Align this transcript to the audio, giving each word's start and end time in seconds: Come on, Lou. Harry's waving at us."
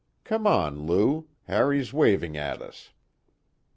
Come 0.23 0.47
on, 0.47 0.87
Lou. 0.87 1.27
Harry's 1.43 1.93
waving 1.93 2.35
at 2.35 2.59
us." 2.59 2.91